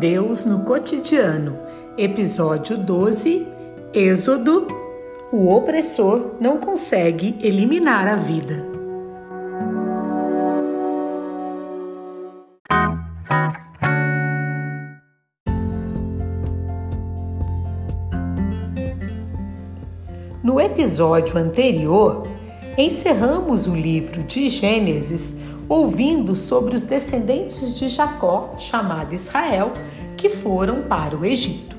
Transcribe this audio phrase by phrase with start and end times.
[0.00, 1.58] Deus no cotidiano,
[1.98, 3.46] episódio 12,
[3.92, 4.66] Êxodo.
[5.30, 8.64] O opressor não consegue eliminar a vida.
[20.42, 22.26] No episódio anterior,
[22.78, 29.72] encerramos o livro de Gênesis ouvindo sobre os descendentes de Jacó, chamado Israel,
[30.16, 31.76] que foram para o Egito.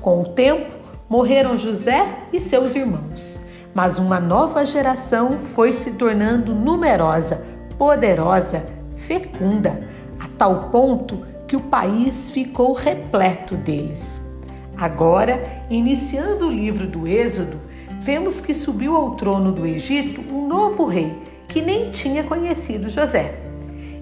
[0.00, 0.70] Com o tempo,
[1.08, 3.44] morreram José e seus irmãos,
[3.74, 7.44] mas uma nova geração foi se tornando numerosa,
[7.76, 9.90] poderosa, fecunda,
[10.20, 14.22] a tal ponto que o país ficou repleto deles.
[14.76, 17.60] Agora, iniciando o livro do Êxodo,
[18.02, 23.32] vemos que subiu ao trono do Egito um novo rei que nem tinha conhecido José.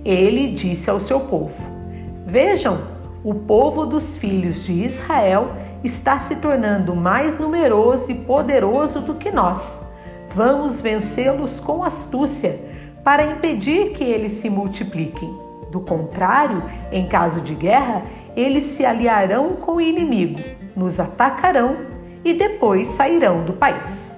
[0.05, 1.55] Ele disse ao seu povo:
[2.27, 2.81] Vejam,
[3.23, 5.53] o povo dos filhos de Israel
[5.84, 9.89] está se tornando mais numeroso e poderoso do que nós.
[10.34, 12.59] Vamos vencê-los com astúcia
[13.05, 15.33] para impedir que eles se multipliquem.
[15.71, 18.03] Do contrário, em caso de guerra,
[18.34, 20.41] eles se aliarão com o inimigo,
[20.75, 21.77] nos atacarão
[22.25, 24.14] e depois sairão do país.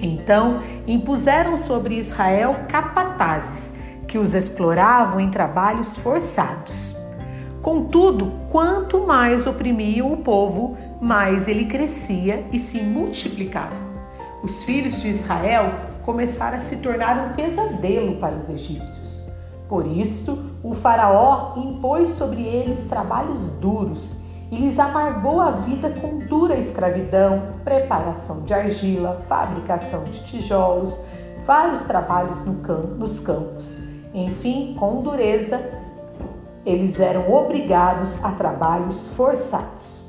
[0.00, 3.72] Então impuseram sobre Israel capatazes
[4.06, 6.96] que os exploravam em trabalhos forçados.
[7.62, 13.74] Contudo, quanto mais oprimiam o povo, mais ele crescia e se multiplicava.
[14.42, 15.72] Os filhos de Israel
[16.04, 19.26] começaram a se tornar um pesadelo para os egípcios.
[19.68, 24.14] Por isso, o Faraó impôs sobre eles trabalhos duros
[24.50, 31.00] e lhes amargou a vida com dura escravidão, preparação de argila, fabricação de tijolos,
[31.44, 33.86] vários trabalhos no campo, nos campos.
[34.14, 35.60] Enfim, com dureza,
[36.64, 40.08] eles eram obrigados a trabalhos forçados.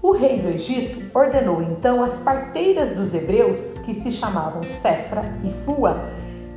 [0.00, 5.50] O rei do Egito ordenou então às parteiras dos hebreus, que se chamavam Sefra e
[5.64, 5.96] Fua,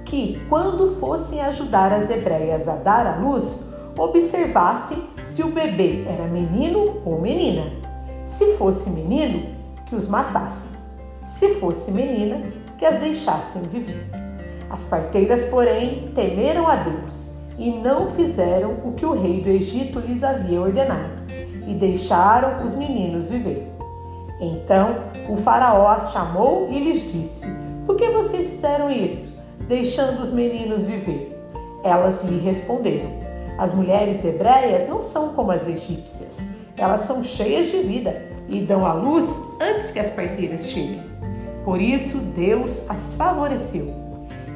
[0.05, 6.27] que, quando fossem ajudar as hebreias a dar à luz, observasse se o bebê era
[6.27, 7.63] menino ou menina.
[8.23, 9.43] Se fosse menino,
[9.87, 10.71] que os matassem.
[11.25, 12.41] Se fosse menina,
[12.77, 14.07] que as deixassem viver.
[14.69, 19.99] As parteiras, porém, temeram a Deus e não fizeram o que o rei do Egito
[19.99, 21.21] lhes havia ordenado
[21.67, 23.67] e deixaram os meninos viver.
[24.39, 24.95] Então
[25.29, 27.47] o Faraó as chamou e lhes disse:
[27.85, 31.37] Por que vocês fizeram isso, deixando os meninos viver?
[31.83, 33.11] Elas lhe responderam:
[33.61, 36.39] as mulheres hebreias não são como as egípcias.
[36.75, 41.03] Elas são cheias de vida e dão à luz antes que as parteiras cheguem.
[41.63, 43.93] Por isso, Deus as favoreceu.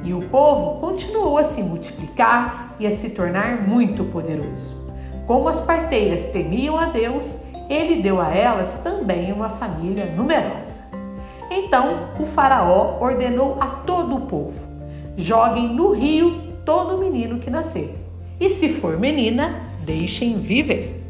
[0.03, 4.91] E o povo continuou a se multiplicar e a se tornar muito poderoso.
[5.27, 10.81] Como as parteiras temiam a Deus, ele deu a elas também uma família numerosa.
[11.51, 14.65] Então o Faraó ordenou a todo o povo:
[15.15, 18.03] joguem no rio todo menino que nascer
[18.39, 21.01] e se for menina, deixem viver.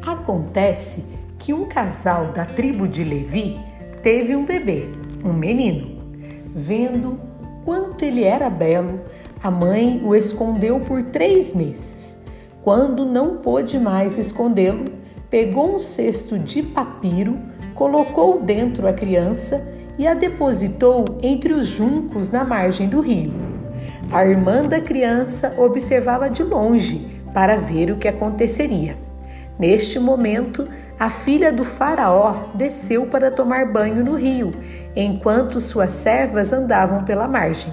[0.00, 1.04] Acontece
[1.38, 3.58] que um casal da tribo de Levi
[4.02, 4.88] teve um bebê,
[5.24, 6.00] um menino.
[6.54, 7.18] Vendo
[7.64, 9.00] quanto ele era belo,
[9.42, 12.16] a mãe o escondeu por três meses.
[12.62, 14.84] Quando não pôde mais escondê-lo,
[15.28, 17.51] pegou um cesto de papiro
[17.82, 19.60] colocou dentro a criança
[19.98, 23.32] e a depositou entre os juncos na margem do rio.
[24.12, 28.96] A irmã da criança observava de longe para ver o que aconteceria.
[29.58, 34.52] Neste momento, a filha do Faraó desceu para tomar banho no rio,
[34.94, 37.72] enquanto suas servas andavam pela margem.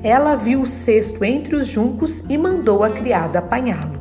[0.00, 3.98] Ela viu o cesto entre os juncos e mandou a criada apanhá-lo.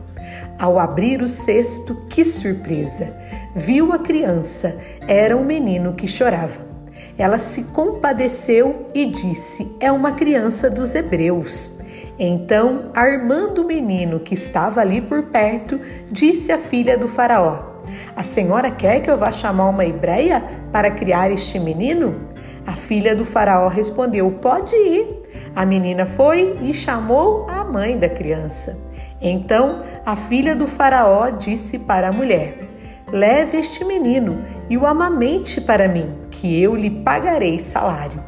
[0.59, 3.11] Ao abrir o cesto, que surpresa!
[3.55, 6.67] Viu a criança, era um menino que chorava.
[7.17, 11.79] Ela se compadeceu e disse: É uma criança dos hebreus.
[12.17, 15.79] Então, a irmã do menino que estava ali por perto
[16.11, 17.81] disse à filha do Faraó:
[18.15, 22.15] A senhora quer que eu vá chamar uma hebreia para criar este menino?
[22.67, 25.23] A filha do Faraó respondeu: Pode ir.
[25.55, 28.77] A menina foi e chamou a mãe da criança.
[29.19, 32.68] Então a filha do Faraó disse para a mulher:
[33.11, 38.23] Leve este menino e o amamente para mim, que eu lhe pagarei salário.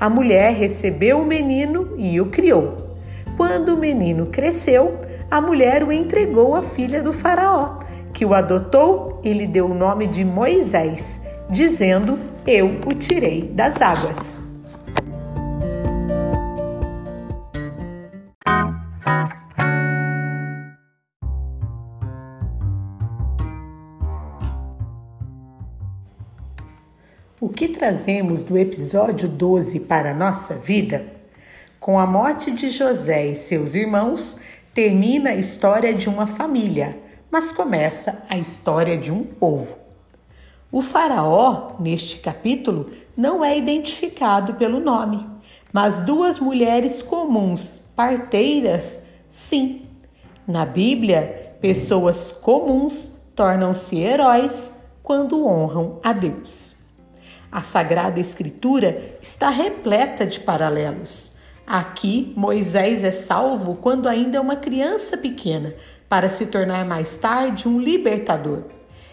[0.00, 2.96] A mulher recebeu o menino e o criou.
[3.36, 4.98] Quando o menino cresceu,
[5.30, 7.78] a mulher o entregou à filha do Faraó,
[8.12, 11.20] que o adotou e lhe deu o nome de Moisés,
[11.50, 14.40] dizendo: Eu o tirei das águas.
[27.42, 31.06] O que trazemos do episódio 12 para a nossa vida?
[31.80, 34.38] Com a morte de José e seus irmãos,
[34.72, 36.96] termina a história de uma família,
[37.32, 39.76] mas começa a história de um povo.
[40.70, 45.26] O Faraó, neste capítulo, não é identificado pelo nome,
[45.72, 49.88] mas duas mulheres comuns, parteiras, sim.
[50.46, 56.81] Na Bíblia, pessoas comuns tornam-se heróis quando honram a Deus.
[57.52, 61.36] A Sagrada Escritura está repleta de paralelos.
[61.66, 65.74] Aqui, Moisés é salvo quando ainda é uma criança pequena,
[66.08, 68.62] para se tornar mais tarde um libertador.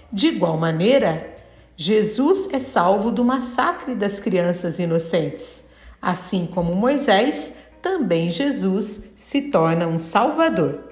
[0.10, 1.36] De igual maneira,
[1.76, 5.66] Jesus é salvo do massacre das crianças inocentes.
[6.02, 10.89] Assim como Moisés, também Jesus se torna um salvador.